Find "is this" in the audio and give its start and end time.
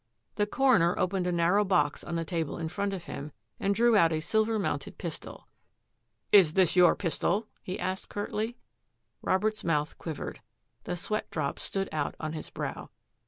6.31-6.75